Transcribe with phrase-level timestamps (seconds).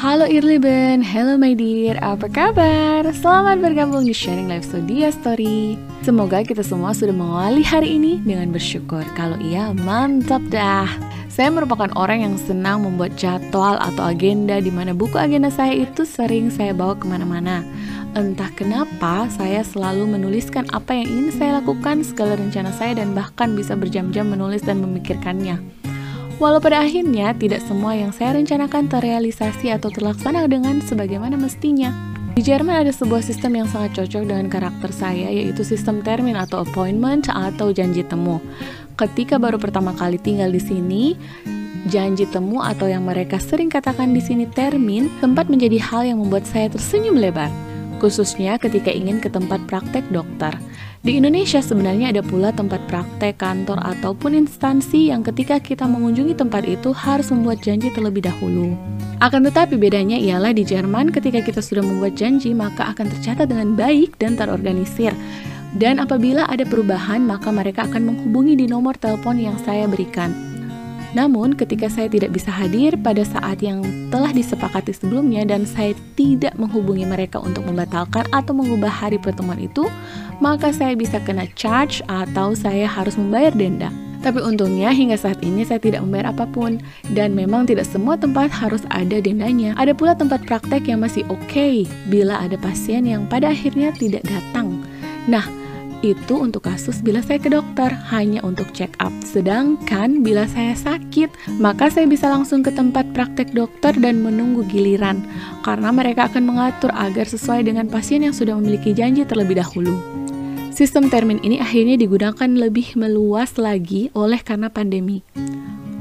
[0.00, 3.04] Halo Irliben, hello my dear, apa kabar?
[3.12, 5.76] Selamat bergabung di Sharing Life Studio Story.
[6.00, 9.04] Semoga kita semua sudah mengawali hari ini dengan bersyukur.
[9.12, 10.88] Kalau iya, mantap dah.
[11.28, 16.08] Saya merupakan orang yang senang membuat jadwal atau agenda di mana buku agenda saya itu
[16.08, 17.60] sering saya bawa ke mana-mana.
[18.16, 23.52] Entah kenapa saya selalu menuliskan apa yang ingin saya lakukan, segala rencana saya dan bahkan
[23.52, 25.79] bisa berjam-jam menulis dan memikirkannya
[26.40, 31.92] Walau pada akhirnya tidak semua yang saya rencanakan terrealisasi atau terlaksana dengan sebagaimana mestinya.
[32.32, 36.64] Di Jerman ada sebuah sistem yang sangat cocok dengan karakter saya, yaitu sistem termin atau
[36.64, 38.40] appointment atau janji temu.
[38.96, 41.12] Ketika baru pertama kali tinggal di sini,
[41.92, 46.48] janji temu atau yang mereka sering katakan di sini termin sempat menjadi hal yang membuat
[46.48, 47.52] saya tersenyum lebar,
[48.00, 50.56] khususnya ketika ingin ke tempat praktek dokter.
[51.00, 56.68] Di Indonesia sebenarnya ada pula tempat praktek, kantor, ataupun instansi yang ketika kita mengunjungi tempat
[56.68, 58.76] itu harus membuat janji terlebih dahulu.
[59.24, 63.72] Akan tetapi bedanya ialah di Jerman ketika kita sudah membuat janji maka akan tercatat dengan
[63.80, 65.16] baik dan terorganisir.
[65.72, 70.50] Dan apabila ada perubahan maka mereka akan menghubungi di nomor telepon yang saya berikan.
[71.10, 73.82] Namun, ketika saya tidak bisa hadir pada saat yang
[74.14, 79.90] telah disepakati sebelumnya dan saya tidak menghubungi mereka untuk membatalkan atau mengubah hari pertemuan itu,
[80.40, 83.92] maka saya bisa kena charge atau saya harus membayar denda.
[84.20, 86.76] Tapi untungnya hingga saat ini saya tidak membayar apa pun
[87.16, 89.72] dan memang tidak semua tempat harus ada dendanya.
[89.80, 94.20] Ada pula tempat praktek yang masih oke okay bila ada pasien yang pada akhirnya tidak
[94.28, 94.84] datang.
[95.24, 95.48] Nah,
[96.00, 99.12] itu untuk kasus bila saya ke dokter, hanya untuk check up.
[99.20, 105.20] Sedangkan bila saya sakit, maka saya bisa langsung ke tempat praktek dokter dan menunggu giliran,
[105.60, 110.19] karena mereka akan mengatur agar sesuai dengan pasien yang sudah memiliki janji terlebih dahulu.
[110.70, 115.20] Sistem termin ini akhirnya digunakan lebih meluas lagi oleh karena pandemi.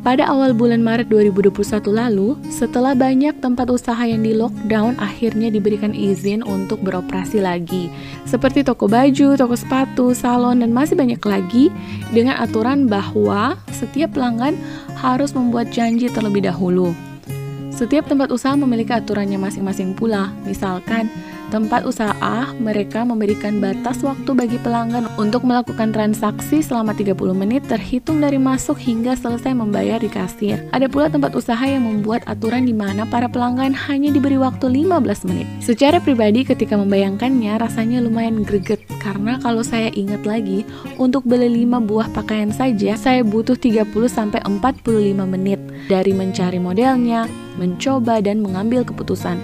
[0.00, 5.92] Pada awal bulan Maret 2021 lalu, setelah banyak tempat usaha yang di lockdown akhirnya diberikan
[5.92, 7.92] izin untuk beroperasi lagi,
[8.24, 11.68] seperti toko baju, toko sepatu, salon, dan masih banyak lagi
[12.16, 14.56] dengan aturan bahwa setiap pelanggan
[14.96, 16.96] harus membuat janji terlebih dahulu.
[17.68, 21.08] Setiap tempat usaha memiliki aturannya masing-masing pula, misalkan
[21.50, 28.22] Tempat usaha mereka memberikan batas waktu bagi pelanggan untuk melakukan transaksi selama 30 menit terhitung
[28.22, 30.62] dari masuk hingga selesai membayar di kasir.
[30.70, 35.26] Ada pula tempat usaha yang membuat aturan di mana para pelanggan hanya diberi waktu 15
[35.26, 35.50] menit.
[35.58, 40.62] Secara pribadi ketika membayangkannya rasanya lumayan greget karena kalau saya ingat lagi,
[41.02, 45.58] untuk beli 5 buah pakaian saja saya butuh 30 sampai 45 menit
[45.90, 47.26] dari mencari modelnya,
[47.58, 49.42] mencoba dan mengambil keputusan.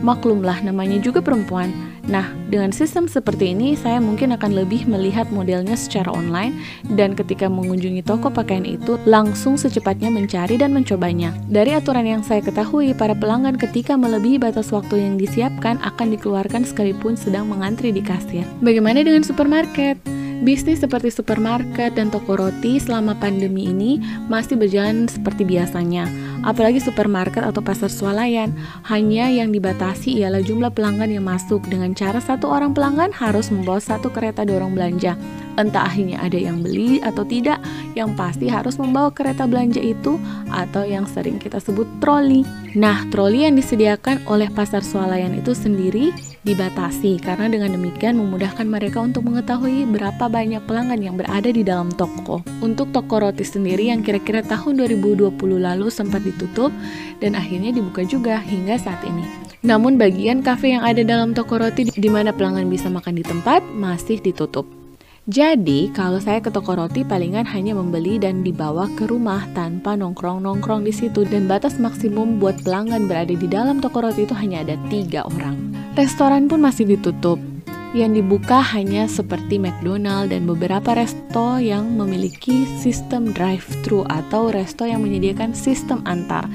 [0.00, 1.70] Maklumlah namanya juga perempuan.
[2.08, 6.56] Nah, dengan sistem seperti ini saya mungkin akan lebih melihat modelnya secara online
[6.96, 11.36] dan ketika mengunjungi toko pakaian itu langsung secepatnya mencari dan mencobanya.
[11.52, 16.64] Dari aturan yang saya ketahui, para pelanggan ketika melebihi batas waktu yang disiapkan akan dikeluarkan
[16.64, 18.48] sekalipun sedang mengantri di kasir.
[18.64, 20.00] Bagaimana dengan supermarket?
[20.38, 23.98] Bisnis seperti supermarket dan toko roti selama pandemi ini
[24.30, 26.06] masih berjalan seperti biasanya.
[26.48, 28.56] Apalagi supermarket atau pasar swalayan,
[28.88, 33.76] hanya yang dibatasi ialah jumlah pelanggan yang masuk dengan cara satu orang pelanggan harus membawa
[33.76, 35.12] satu kereta dorong belanja.
[35.60, 37.60] Entah akhirnya ada yang beli atau tidak,
[37.92, 40.16] yang pasti harus membawa kereta belanja itu
[40.48, 42.48] atau yang sering kita sebut troli.
[42.72, 46.16] Nah, troli yang disediakan oleh pasar swalayan itu sendiri
[46.48, 51.92] dibatasi karena dengan demikian memudahkan mereka untuk mengetahui berapa banyak pelanggan yang berada di dalam
[51.92, 52.40] toko.
[52.64, 56.72] Untuk toko roti sendiri yang kira-kira tahun 2020 lalu sempat ditutup
[57.20, 59.28] dan akhirnya dibuka juga hingga saat ini.
[59.60, 63.60] Namun bagian kafe yang ada dalam toko roti di mana pelanggan bisa makan di tempat
[63.76, 64.64] masih ditutup.
[65.28, 70.88] Jadi, kalau saya ke toko roti palingan hanya membeli dan dibawa ke rumah tanpa nongkrong-nongkrong
[70.88, 74.80] di situ dan batas maksimum buat pelanggan berada di dalam toko roti itu hanya ada
[74.88, 75.77] tiga orang.
[75.98, 77.42] Restoran pun masih ditutup.
[77.90, 85.02] Yang dibuka hanya seperti McDonald dan beberapa resto yang memiliki sistem drive-thru atau resto yang
[85.02, 86.46] menyediakan sistem antar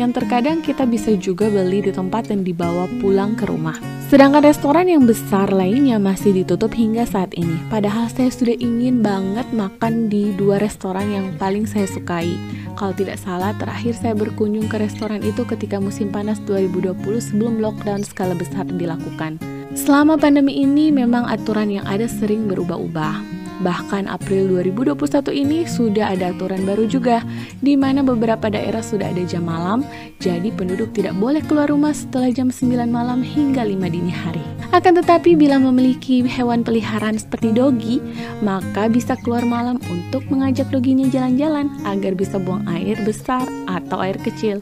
[0.00, 3.76] yang terkadang kita bisa juga beli di tempat dan dibawa pulang ke rumah.
[4.10, 7.54] Sedangkan restoran yang besar lainnya masih ditutup hingga saat ini.
[7.70, 12.34] Padahal saya sudah ingin banget makan di dua restoran yang paling saya sukai.
[12.74, 18.02] Kalau tidak salah, terakhir saya berkunjung ke restoran itu ketika musim panas 2020 sebelum lockdown
[18.02, 19.38] skala besar dilakukan.
[19.78, 23.39] Selama pandemi ini memang aturan yang ada sering berubah-ubah.
[23.60, 24.96] Bahkan April 2021
[25.36, 27.20] ini sudah ada aturan baru juga,
[27.60, 29.84] di mana beberapa daerah sudah ada jam malam,
[30.16, 34.40] jadi penduduk tidak boleh keluar rumah setelah jam 9 malam hingga 5 dini hari.
[34.72, 38.00] Akan tetapi bila memiliki hewan peliharaan seperti dogi,
[38.40, 44.16] maka bisa keluar malam untuk mengajak doginya jalan-jalan agar bisa buang air besar atau air
[44.24, 44.56] kecil.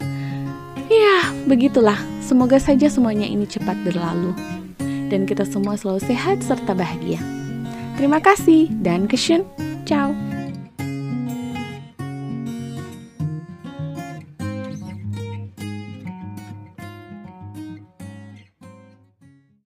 [0.91, 4.35] Ya, begitulah, semoga saja semuanya ini cepat berlalu.
[5.13, 7.38] Dan kita semua selalu sehat serta bahagia.
[7.99, 9.43] Terima kasih dan kesun.
[9.83, 10.28] Ciao.